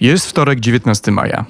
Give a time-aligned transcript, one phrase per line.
[0.00, 1.44] Jest wtorek, 19 maja.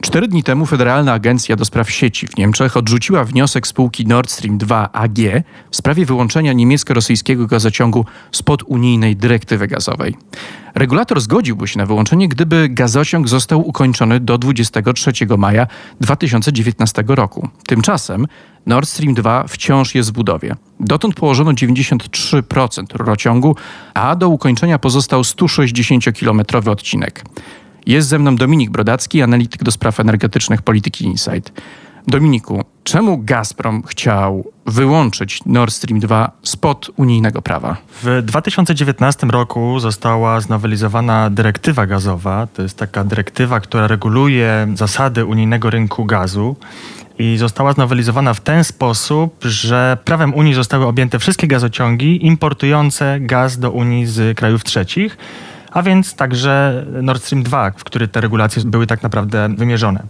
[0.00, 4.58] Cztery dni temu Federalna Agencja do Spraw Sieci w Niemczech odrzuciła wniosek spółki Nord Stream
[4.58, 5.18] 2 AG
[5.70, 10.16] w sprawie wyłączenia niemiecko-rosyjskiego gazociągu spod unijnej dyrektywy gazowej.
[10.74, 15.66] Regulator zgodziłby się na wyłączenie, gdyby gazociąg został ukończony do 23 maja
[16.00, 17.48] 2019 roku.
[17.66, 18.26] Tymczasem
[18.66, 20.56] Nord Stream 2 wciąż jest w budowie.
[20.80, 23.56] Dotąd położono 93% rurociągu,
[23.94, 27.24] a do ukończenia pozostał 160-kilometrowy odcinek.
[27.86, 31.52] Jest ze mną Dominik Brodacki, analityk do spraw energetycznych Polityki Insight.
[32.08, 37.76] Dominiku, czemu Gazprom chciał wyłączyć Nord Stream 2 spod unijnego prawa?
[38.02, 42.46] W 2019 roku została znowelizowana dyrektywa gazowa.
[42.54, 46.56] To jest taka dyrektywa, która reguluje zasady unijnego rynku gazu.
[47.18, 53.58] I została znowelizowana w ten sposób, że prawem Unii zostały objęte wszystkie gazociągi importujące gaz
[53.58, 55.16] do Unii z krajów trzecich
[55.72, 60.02] a więc także Nord Stream 2, w który te regulacje były tak naprawdę wymierzone.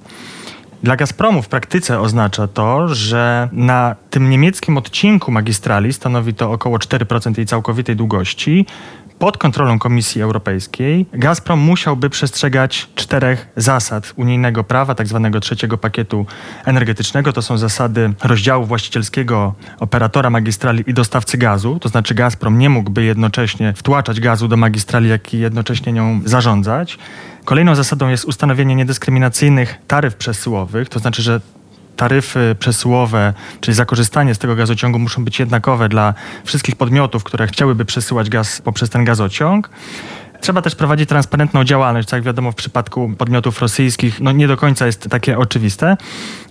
[0.83, 6.79] Dla Gazpromu w praktyce oznacza to, że na tym niemieckim odcinku magistrali, stanowi to około
[6.79, 8.67] 4% jej całkowitej długości,
[9.23, 16.27] pod kontrolą Komisji Europejskiej Gazprom musiałby przestrzegać czterech zasad unijnego prawa, tak zwanego trzeciego pakietu
[16.65, 17.33] energetycznego.
[17.33, 21.79] To są zasady rozdziału właścicielskiego operatora magistrali i dostawcy gazu.
[21.79, 26.99] To znaczy Gazprom nie mógłby jednocześnie wtłaczać gazu do magistrali, jak i jednocześnie nią zarządzać.
[27.45, 31.41] Kolejną zasadą jest ustanowienie niedyskryminacyjnych taryf przesyłowych, to znaczy, że
[31.97, 36.15] taryfy przesyłowe, czyli zakorzystanie z tego gazociągu muszą być jednakowe dla
[36.45, 39.71] wszystkich podmiotów, które chciałyby przesyłać gaz poprzez ten gazociąg.
[40.43, 44.57] Trzeba też prowadzić transparentną działalność, co jak wiadomo w przypadku podmiotów rosyjskich no nie do
[44.57, 45.97] końca jest takie oczywiste.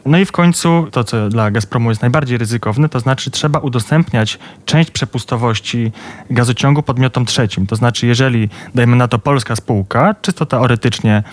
[0.05, 4.39] No i w końcu to, co dla Gazpromu jest najbardziej ryzykowne, to znaczy trzeba udostępniać
[4.65, 5.91] część przepustowości
[6.29, 7.67] gazociągu podmiotom trzecim.
[7.67, 11.23] To znaczy jeżeli, dajmy na to polska spółka, czysto teoretycznie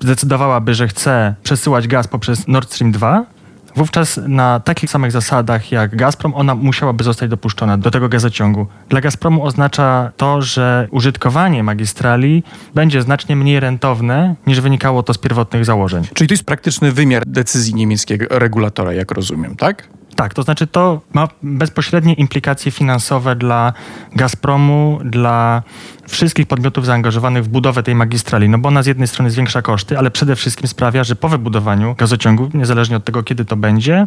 [0.00, 3.24] zdecydowałaby, że chce przesyłać gaz poprzez Nord Stream 2,
[3.76, 8.66] Wówczas na takich samych zasadach jak Gazprom ona musiałaby zostać dopuszczona do tego gazociągu.
[8.88, 12.42] Dla Gazpromu oznacza to, że użytkowanie magistrali
[12.74, 16.04] będzie znacznie mniej rentowne niż wynikało to z pierwotnych założeń.
[16.14, 19.88] Czyli to jest praktyczny wymiar decyzji niemieckiego regulatora, jak rozumiem, tak?
[20.16, 23.72] Tak, to znaczy to ma bezpośrednie implikacje finansowe dla
[24.16, 25.62] Gazpromu, dla
[26.08, 29.98] wszystkich podmiotów zaangażowanych w budowę tej magistrali, no bo ona z jednej strony zwiększa koszty,
[29.98, 34.06] ale przede wszystkim sprawia, że po wybudowaniu gazociągu, niezależnie od tego kiedy to będzie,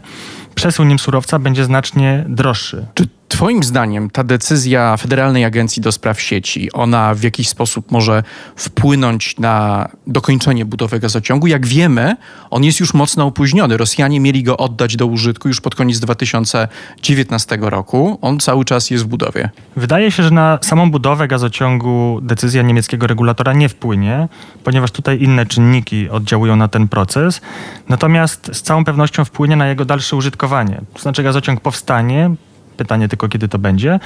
[0.55, 2.85] przesył nim surowca będzie znacznie droższy.
[2.93, 8.23] Czy Twoim zdaniem ta decyzja Federalnej Agencji do Spraw Sieci, ona w jakiś sposób może
[8.55, 11.47] wpłynąć na dokończenie budowy gazociągu?
[11.47, 12.15] Jak wiemy,
[12.49, 13.77] on jest już mocno opóźniony.
[13.77, 18.17] Rosjanie mieli go oddać do użytku już pod koniec 2019 roku.
[18.21, 19.49] On cały czas jest w budowie.
[19.75, 24.27] Wydaje się, że na samą budowę gazociągu decyzja niemieckiego regulatora nie wpłynie,
[24.63, 27.41] ponieważ tutaj inne czynniki oddziałują na ten proces.
[27.89, 30.81] Natomiast z całą pewnością wpłynie na jego dalsze użytkowanie.
[30.93, 32.35] To znaczy gazociąg powstanie,
[32.77, 33.99] Pytanie tylko, kiedy to będzie.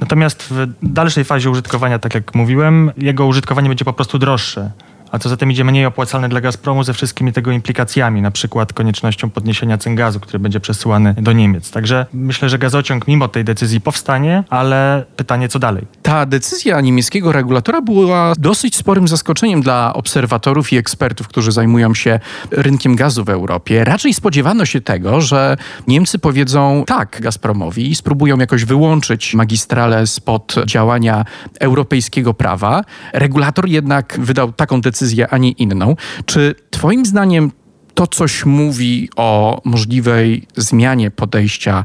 [0.00, 4.70] Natomiast w dalszej fazie użytkowania, tak jak mówiłem, jego użytkowanie będzie po prostu droższe
[5.14, 8.72] a co za tym idzie mniej opłacalne dla Gazpromu ze wszystkimi tego implikacjami, na przykład
[8.72, 11.70] koniecznością podniesienia cen gazu, który będzie przesyłany do Niemiec.
[11.70, 15.86] Także myślę, że gazociąg mimo tej decyzji powstanie, ale pytanie co dalej.
[16.02, 22.20] Ta decyzja niemieckiego regulatora była dosyć sporym zaskoczeniem dla obserwatorów i ekspertów, którzy zajmują się
[22.50, 23.84] rynkiem gazu w Europie.
[23.84, 30.54] Raczej spodziewano się tego, że Niemcy powiedzą tak Gazpromowi i spróbują jakoś wyłączyć magistralę spod
[30.66, 31.24] działania
[31.60, 32.84] europejskiego prawa.
[33.12, 35.96] Regulator jednak wydał taką decyzję, decyzję, a nie inną.
[36.26, 37.52] Czy Twoim zdaniem
[37.94, 41.84] to coś mówi o możliwej zmianie podejścia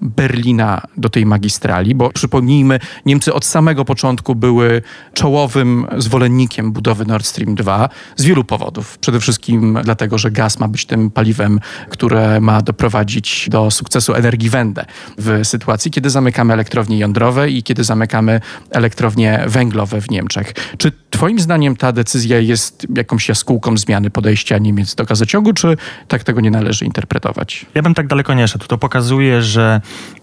[0.00, 4.82] Berlina do tej magistrali, bo przypomnijmy, Niemcy od samego początku były
[5.14, 8.98] czołowym zwolennikiem budowy Nord Stream 2 z wielu powodów.
[8.98, 14.50] Przede wszystkim dlatego, że gaz ma być tym paliwem, które ma doprowadzić do sukcesu energii
[14.50, 14.84] Wende
[15.18, 20.52] w sytuacji, kiedy zamykamy elektrownie jądrowe i kiedy zamykamy elektrownie węglowe w Niemczech.
[20.78, 25.76] Czy Twoim zdaniem ta decyzja jest jakąś jaskółką zmiany podejścia Niemiec do gazociągu, czy
[26.08, 27.66] tak tego nie należy interpretować?
[27.74, 28.66] Ja bym tak daleko nie szedł.
[28.66, 29.80] To pokazuje, że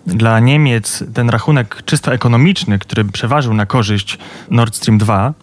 [0.07, 4.17] dla Niemiec ten rachunek czysto ekonomiczny, który przeważył na korzyść
[4.51, 5.33] Nord Stream 2,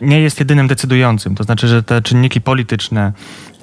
[0.00, 1.34] nie jest jedynym decydującym.
[1.34, 3.12] To znaczy, że te czynniki polityczne,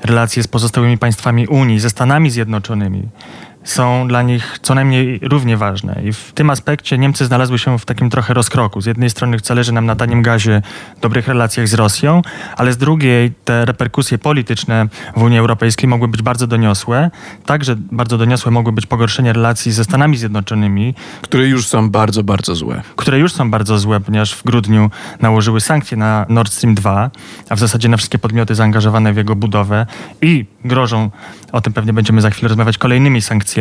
[0.03, 3.03] relacje z pozostałymi państwami Unii, ze Stanami Zjednoczonymi,
[3.67, 6.01] są dla nich co najmniej równie ważne.
[6.03, 8.81] I w tym aspekcie Niemcy znalazły się w takim trochę rozkroku.
[8.81, 10.61] Z jednej strony zależy nam na tanim gazie,
[11.01, 12.21] dobrych relacjach z Rosją,
[12.57, 17.11] ale z drugiej te reperkusje polityczne w Unii Europejskiej mogły być bardzo doniosłe.
[17.45, 20.95] Także bardzo doniosłe mogły być pogorszenie relacji ze Stanami Zjednoczonymi.
[21.21, 22.81] Które już są bardzo, bardzo złe.
[22.95, 24.89] Które już są bardzo złe, ponieważ w grudniu
[25.21, 27.11] nałożyły sankcje na Nord Stream 2,
[27.49, 29.85] a w zasadzie na wszystkie podmioty zaangażowane w jego budowę
[30.21, 31.11] i grożą,
[31.51, 33.56] o tym pewnie będziemy za chwilę rozmawiać, kolejnymi sankcjami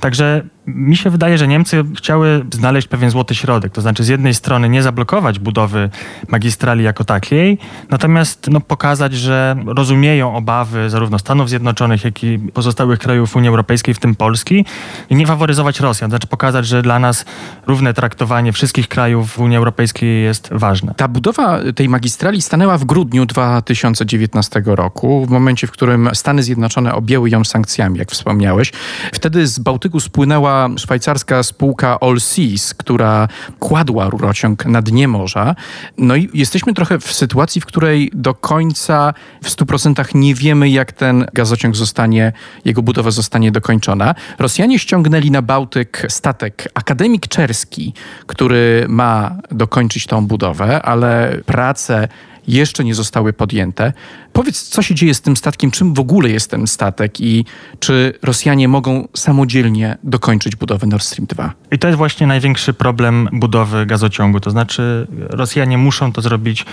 [0.00, 3.72] Także mi się wydaje, że Niemcy chciały znaleźć pewien złoty środek.
[3.72, 5.90] To znaczy z jednej strony nie zablokować budowy
[6.28, 7.58] magistrali jako takiej,
[7.90, 13.94] natomiast no, pokazać, że rozumieją obawy zarówno Stanów Zjednoczonych, jak i pozostałych krajów Unii Europejskiej,
[13.94, 14.64] w tym Polski,
[15.10, 16.10] i nie faworyzować Rosjan.
[16.10, 17.24] Znaczy pokazać, że dla nas
[17.66, 20.94] równe traktowanie wszystkich krajów Unii Europejskiej jest ważne.
[20.94, 26.94] Ta budowa tej magistrali stanęła w grudniu 2019 roku, w momencie, w którym Stany Zjednoczone
[26.94, 28.72] objęły ją sankcjami, jak wspomniałeś.
[29.12, 33.28] Wtedy z Bałtyku spłynęła szwajcarska spółka All Seas, która
[33.58, 35.54] kładła rurociąg na dnie morza.
[35.98, 40.92] No i jesteśmy trochę w sytuacji, w której do końca w 100% nie wiemy, jak
[40.92, 42.32] ten gazociąg zostanie,
[42.64, 44.14] jego budowa zostanie dokończona.
[44.38, 47.94] Rosjanie ściągnęli na Bałtyk statek Akademik Czerski,
[48.26, 52.08] który ma dokończyć tą budowę, ale prace
[52.48, 53.92] jeszcze nie zostały podjęte.
[54.32, 57.44] Powiedz, co się dzieje z tym statkiem, czym w ogóle jest ten statek i
[57.78, 61.52] czy Rosjanie mogą samodzielnie dokończyć budowę Nord Stream 2?
[61.72, 64.40] I to jest właśnie największy problem budowy gazociągu.
[64.40, 66.66] To znaczy, Rosjanie muszą to zrobić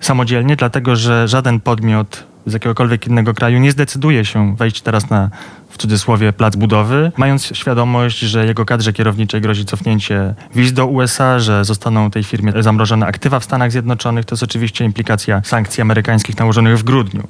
[0.00, 5.30] samodzielnie, dlatego że żaden podmiot z jakiegokolwiek innego kraju nie zdecyduje się wejść teraz na,
[5.68, 11.38] w cudzysłowie, plac budowy, mając świadomość, że jego kadrze kierowniczej grozi cofnięcie wiz do USA,
[11.38, 14.24] że zostaną tej firmie zamrożone aktywa w Stanach Zjednoczonych.
[14.24, 17.28] To jest oczywiście implikacja sankcji amerykańskich nałożonych w grudniu.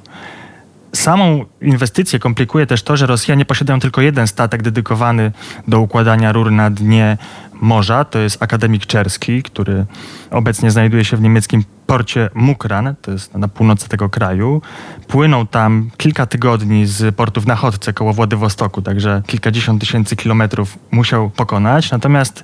[0.97, 5.31] Samą inwestycję komplikuje też to, że Rosjanie posiadają tylko jeden statek dedykowany
[5.67, 7.17] do układania rur na dnie
[7.53, 8.05] morza.
[8.05, 9.85] To jest Akademik Czerski, który
[10.31, 14.61] obecnie znajduje się w niemieckim porcie Mukran, to jest na północy tego kraju.
[15.07, 21.29] Płynął tam kilka tygodni z portu w Nachodce koło Władywostoku, także kilkadziesiąt tysięcy kilometrów musiał
[21.29, 21.91] pokonać.
[21.91, 22.43] Natomiast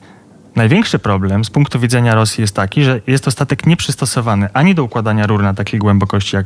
[0.56, 4.84] Największy problem z punktu widzenia Rosji jest taki, że jest to statek nieprzystosowany ani do
[4.84, 6.46] układania rur na takiej głębokości jak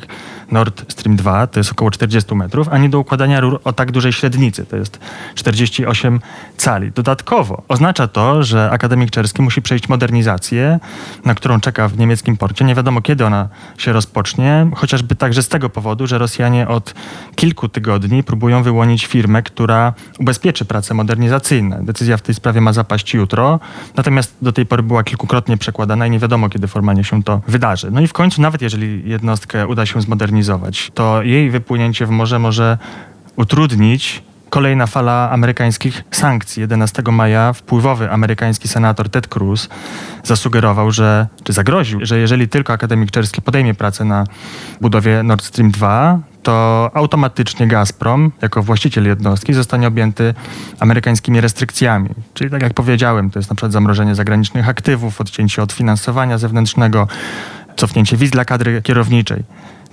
[0.51, 4.13] Nord Stream 2, to jest około 40 metrów, ani do układania rur o tak dużej
[4.13, 4.99] średnicy, to jest
[5.35, 6.19] 48
[6.57, 6.91] cali.
[6.91, 10.79] Dodatkowo oznacza to, że Akademik Czerski musi przejść modernizację,
[11.25, 12.65] na którą czeka w niemieckim porcie.
[12.65, 16.93] Nie wiadomo kiedy ona się rozpocznie, chociażby także z tego powodu, że Rosjanie od
[17.35, 21.79] kilku tygodni próbują wyłonić firmę, która ubezpieczy prace modernizacyjne.
[21.83, 23.59] Decyzja w tej sprawie ma zapaść jutro.
[23.97, 27.91] Natomiast do tej pory była kilkukrotnie przekładana i nie wiadomo, kiedy formalnie się to wydarzy.
[27.91, 32.39] No i w końcu, nawet jeżeli jednostkę uda się zmodernizować, to jej wypłynięcie w morze
[32.39, 32.77] może
[33.35, 36.61] utrudnić kolejna fala amerykańskich sankcji.
[36.61, 39.69] 11 maja wpływowy amerykański senator Ted Cruz
[40.23, 44.23] zasugerował, że, czy zagroził, że jeżeli tylko akademik Czerski podejmie pracę na
[44.81, 50.33] budowie Nord Stream 2, to automatycznie Gazprom, jako właściciel jednostki, zostanie objęty
[50.79, 52.09] amerykańskimi restrykcjami.
[52.33, 57.07] Czyli tak jak powiedziałem, to jest na przykład zamrożenie zagranicznych aktywów, odcięcie od finansowania zewnętrznego,
[57.75, 59.43] cofnięcie wiz dla kadry kierowniczej.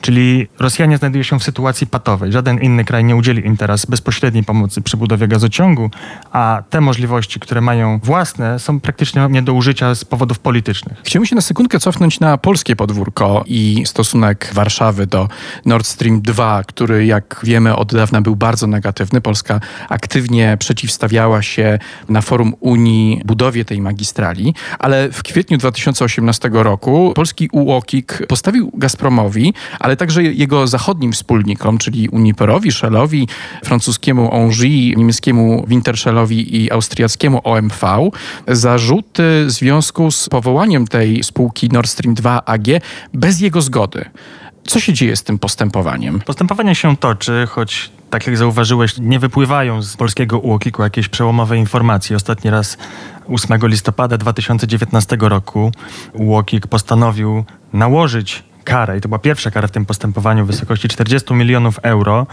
[0.04, 2.32] Czyli Rosjanie znajdują się w sytuacji patowej.
[2.32, 5.90] Żaden inny kraj nie udzieli im teraz bezpośredniej pomocy przy budowie gazociągu,
[6.32, 11.00] a te możliwości, które mają własne, są praktycznie nie do użycia z powodów politycznych.
[11.04, 15.28] Chciałbym się na sekundkę cofnąć na polskie podwórko i stosunek Warszawy do
[15.64, 19.20] Nord Stream 2, który jak wiemy od dawna był bardzo negatywny.
[19.20, 27.12] Polska aktywnie przeciwstawiała się na forum Unii budowie tej magistrali, ale w kwietniu 2018 roku
[27.14, 33.28] polski UOKiK postawił Gazpromowi, ale ale także jego zachodnim wspólnikom, czyli Uniperowi, Shellowi,
[33.64, 38.10] francuskiemu Engie, niemieckiemu Wintershellowi i austriackiemu OMV,
[38.48, 42.64] zarzuty w związku z powołaniem tej spółki Nord Stream 2 AG
[43.12, 44.04] bez jego zgody.
[44.66, 46.20] Co się dzieje z tym postępowaniem?
[46.20, 52.16] Postępowanie się toczy, choć tak jak zauważyłeś, nie wypływają z polskiego UOKiK-u jakieś przełomowe informacje.
[52.16, 52.78] Ostatni raz
[53.28, 55.72] 8 listopada 2019 roku
[56.12, 61.34] UOKiK postanowił nałożyć karę, i to była pierwsza kara w tym postępowaniu w wysokości 40
[61.34, 62.26] milionów euro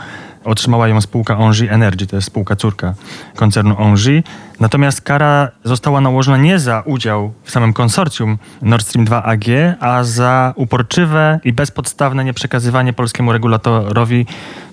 [0.43, 2.93] Otrzymała ją spółka Engie Energy, to jest spółka córka
[3.35, 4.23] koncernu Engie.
[4.61, 9.45] Natomiast kara została nałożona nie za udział w samym konsorcjum Nord Stream 2 AG,
[9.79, 14.25] a za uporczywe i bezpodstawne nieprzekazywanie polskiemu regulatorowi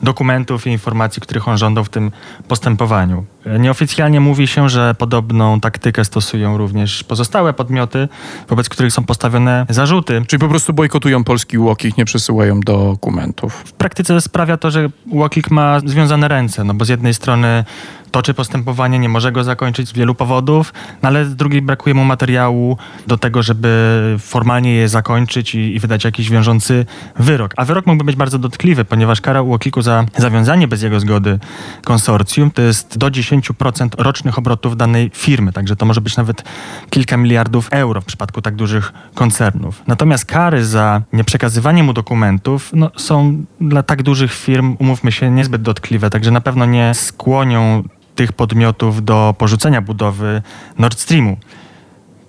[0.03, 2.11] dokumentów i informacji, których on żądał w tym
[2.49, 3.25] postępowaniu.
[3.59, 8.09] Nieoficjalnie mówi się, że podobną taktykę stosują również pozostałe podmioty,
[8.49, 10.23] wobec których są postawione zarzuty.
[10.27, 13.55] Czyli po prostu bojkotują polski UOKiK, nie przesyłają dokumentów.
[13.55, 17.65] W praktyce sprawia to, że UOKiK ma związane ręce, no bo z jednej strony
[18.11, 22.05] toczy postępowanie, nie może go zakończyć z wielu powodów, no ale z drugiej brakuje mu
[22.05, 26.87] materiału do tego, żeby formalnie je zakończyć i, i wydać jakiś wiążący
[27.19, 27.55] wyrok.
[27.57, 31.39] A wyrok mógłby być bardzo dotkliwy, ponieważ kara UOKiK-u za zawiązanie bez jego zgody
[31.85, 36.45] konsorcjum to jest do 10% rocznych obrotów danej firmy, także to może być nawet
[36.91, 39.83] kilka miliardów euro w przypadku tak dużych koncernów.
[39.87, 45.63] Natomiast kary za nieprzekazywanie mu dokumentów no, są dla tak dużych firm, umówmy się, niezbyt
[45.63, 47.83] dotkliwe, także na pewno nie skłonią
[48.19, 50.43] tych podmiotów do porzucenia budowy
[50.79, 51.37] Nord Streamu.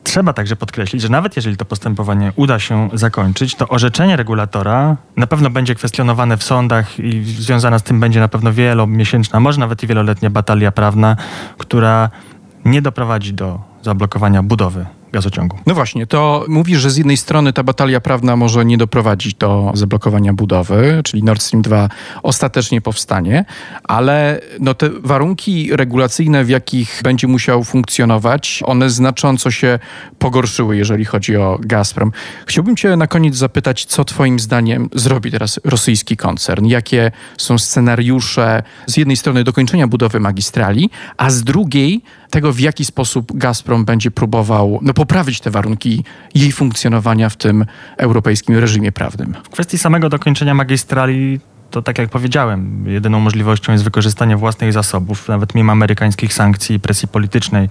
[0.03, 5.27] Trzeba także podkreślić, że nawet jeżeli to postępowanie uda się zakończyć, to orzeczenie regulatora na
[5.27, 9.83] pewno będzie kwestionowane w sądach i związana z tym będzie na pewno wielomiesięczna, może nawet
[9.83, 11.15] i wieloletnia batalia prawna,
[11.57, 12.09] która
[12.65, 15.57] nie doprowadzi do zablokowania budowy gazociągu.
[15.65, 19.71] No właśnie, to mówisz, że z jednej strony ta batalia prawna może nie doprowadzić do
[19.73, 21.89] zablokowania budowy, czyli Nord Stream 2
[22.23, 23.45] ostatecznie powstanie,
[23.83, 29.79] ale no te warunki regulacyjne, w jakich będzie musiał funkcjonować, one znacząco się
[30.19, 32.11] pogorszyły, jeżeli chodzi o Gazprom.
[32.45, 36.65] Chciałbym cię na koniec zapytać, co twoim zdaniem zrobi teraz rosyjski koncern?
[36.65, 42.85] Jakie są scenariusze z jednej strony dokończenia budowy magistrali, a z drugiej tego, w jaki
[42.85, 46.03] sposób Gazprom będzie próbował no, poprawić te warunki
[46.35, 47.65] jej funkcjonowania w tym
[47.97, 49.35] europejskim reżimie prawnym.
[49.43, 51.39] W kwestii samego dokończenia magistrali
[51.71, 56.79] to tak jak powiedziałem, jedyną możliwością jest wykorzystanie własnych zasobów, nawet mimo amerykańskich sankcji i
[56.79, 57.69] presji politycznej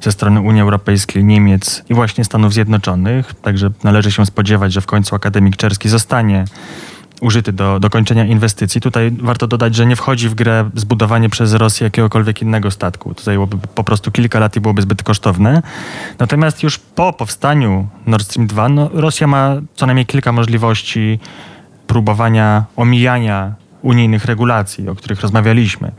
[0.00, 3.34] ze strony Unii Europejskiej, Niemiec i właśnie Stanów Zjednoczonych.
[3.34, 6.44] Także należy się spodziewać, że w końcu akademik czerski zostanie
[7.20, 8.80] użyty do dokończenia inwestycji.
[8.80, 13.14] Tutaj warto dodać, że nie wchodzi w grę zbudowanie przez Rosję jakiegokolwiek innego statku.
[13.14, 15.62] To zajęłoby po prostu kilka lat i byłoby zbyt kosztowne.
[16.18, 21.18] Natomiast już po powstaniu Nord Stream 2 no, Rosja ma co najmniej kilka możliwości
[21.86, 25.92] próbowania omijania unijnych regulacji, o których rozmawialiśmy.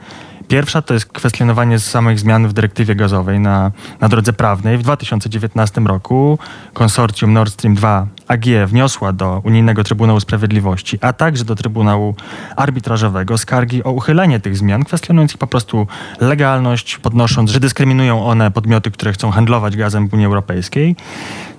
[0.48, 4.77] Pierwsza to jest kwestionowanie samych zmian w dyrektywie gazowej na, na drodze prawnej.
[4.77, 6.39] W 2019 roku
[6.74, 12.15] konsorcjum Nord Stream 2 AG wniosła do Unijnego Trybunału Sprawiedliwości, a także do Trybunału
[12.56, 15.88] Arbitrażowego skargi o uchylenie tych zmian, kwestionując ich po prostu
[16.22, 20.96] legalność, podnosząc, że dyskryminują one podmioty, które chcą handlować gazem w Unii Europejskiej.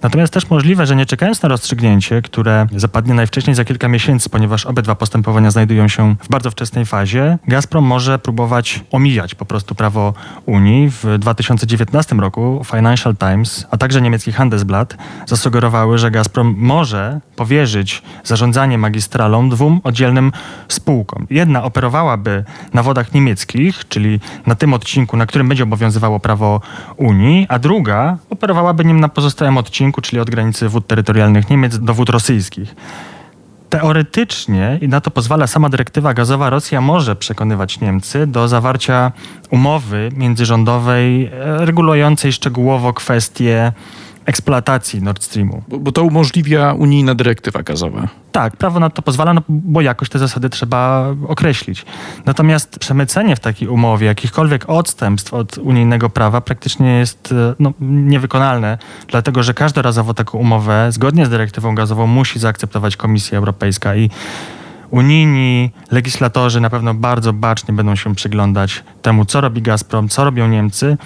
[0.03, 4.67] Natomiast też możliwe, że nie czekając na rozstrzygnięcie, które zapadnie najwcześniej za kilka miesięcy, ponieważ
[4.67, 10.15] obydwa postępowania znajdują się w bardzo wczesnej fazie, Gazprom może próbować omijać po prostu prawo
[10.47, 10.91] Unii.
[10.91, 14.97] W 2019 roku Financial Times, a także niemiecki Handelsblatt
[15.27, 20.33] zasugerowały, że Gazprom może powierzyć zarządzanie magistralą dwóm oddzielnym
[20.69, 21.27] spółkom.
[21.31, 22.45] Jedna operowałaby
[22.75, 26.61] na wodach niemieckich, czyli na tym odcinku, na którym będzie obowiązywało prawo
[26.97, 31.95] Unii, a druga operowałaby nim na pozostałym odcinku, czyli od granicy wód terytorialnych Niemiec do
[31.95, 32.75] wód rosyjskich.
[33.81, 39.13] Teoretycznie, i na to pozwala sama dyrektywa gazowa, Rosja może przekonywać Niemcy do zawarcia
[39.51, 41.31] umowy międzyrządowej e,
[41.67, 43.73] regulującej szczegółowo kwestie
[44.27, 45.63] eksploatacji Nord Streamu.
[45.69, 48.09] Bo, bo, to umożliwia unijna dyrektywa gazowa.
[48.33, 51.85] Tak, prawo na to pozwala, no, bo jakoś te zasady trzeba określić.
[52.25, 58.79] Natomiast przemycenie w takiej umowie jakichkolwiek odstępstw od unijnego prawa praktycznie jest e, no, niewykonalne,
[59.09, 64.11] dlatego że każdorazowo taką umowę zgodnie z dyrektywą gazową musi zaakceptować Komisja Europejska i
[64.91, 70.49] unijni legislatorzy na pewno bardzo bacznie będą się przyglądać temu, co robi Gazprom, co robią
[70.49, 70.97] Niemcy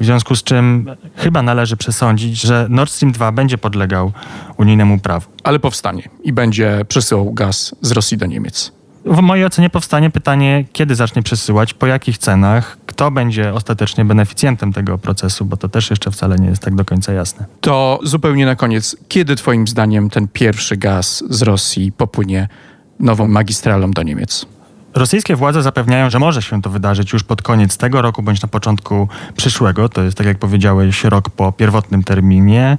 [0.00, 4.12] w związku z czym chyba należy przesądzić, że Nord Stream 2 będzie podlegał
[4.56, 5.30] unijnemu prawu.
[5.44, 8.72] Ale powstanie i będzie przesyłał gaz z Rosji do Niemiec.
[9.04, 14.72] W mojej ocenie powstanie pytanie, kiedy zacznie przesyłać, po jakich cenach, kto będzie ostatecznie beneficjentem
[14.72, 17.46] tego procesu, bo to też jeszcze wcale nie jest tak do końca jasne.
[17.60, 22.48] To zupełnie na koniec, kiedy Twoim zdaniem ten pierwszy gaz z Rosji popłynie
[23.00, 24.46] nową magistralą do Niemiec?
[24.98, 28.48] Rosyjskie władze zapewniają, że może się to wydarzyć już pod koniec tego roku bądź na
[28.48, 29.88] początku przyszłego.
[29.88, 32.78] To jest, tak jak powiedziałeś, rok po pierwotnym terminie.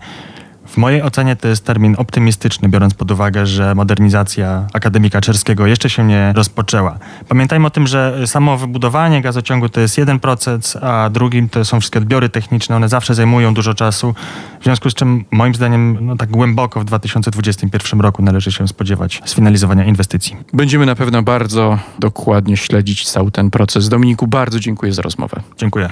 [0.70, 5.90] W mojej ocenie to jest termin optymistyczny, biorąc pod uwagę, że modernizacja Akademika Czerskiego jeszcze
[5.90, 7.00] się nie rozpoczęła.
[7.28, 11.80] Pamiętajmy o tym, że samo wybudowanie gazociągu to jest jeden proces, a drugim to są
[11.80, 12.76] wszystkie odbiory techniczne.
[12.76, 14.14] One zawsze zajmują dużo czasu,
[14.60, 19.22] w związku z czym moim zdaniem no, tak głęboko w 2021 roku należy się spodziewać
[19.26, 20.38] sfinalizowania inwestycji.
[20.54, 23.90] Będziemy na pewno bardzo dokładnie śledzić cały ten proces.
[23.90, 25.42] Dominiku, bardzo dziękuję za rozmowę.
[25.58, 25.90] Dziękuję.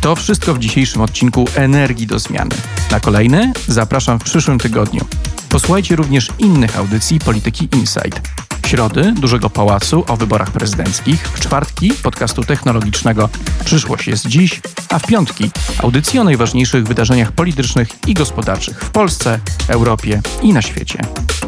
[0.00, 2.54] To wszystko w dzisiejszym odcinku Energii do Zmiany.
[2.90, 5.04] Na kolejny zapraszam w przyszłym tygodniu.
[5.48, 8.20] Posłuchajcie również innych audycji Polityki Insight.
[8.62, 13.28] W środy Dużego Pałacu o wyborach prezydenckich, w czwartki podcastu technologicznego
[13.64, 19.40] Przyszłość jest dziś, a w piątki audycji o najważniejszych wydarzeniach politycznych i gospodarczych w Polsce,
[19.68, 20.98] Europie i na świecie.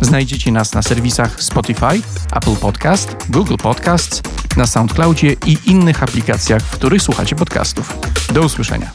[0.01, 2.03] Znajdziecie nas na serwisach Spotify,
[2.33, 4.23] Apple Podcast, Google Podcasts,
[4.57, 7.99] na SoundCloudzie i innych aplikacjach, w których słuchacie podcastów.
[8.33, 8.91] Do usłyszenia.